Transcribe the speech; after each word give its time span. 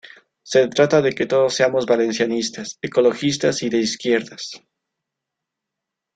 Se 0.41 0.67
trata 0.67 0.99
de 1.03 1.11
que 1.13 1.27
todos 1.27 1.53
seamos 1.53 1.85
valencianistas, 1.85 2.79
ecologistas 2.81 3.61
y 3.61 3.69
de 3.69 3.77
izquierdas". 3.77 4.53